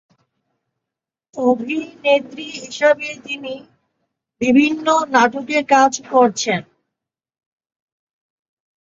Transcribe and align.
অভিনেত্রী 1.35 2.45
হিসেবে 2.57 3.07
তিনি 3.25 3.53
বিভিন্ন 4.41 4.85
নাটকে 5.13 5.57
কাজ 5.73 5.91
করেছেন। 6.11 6.61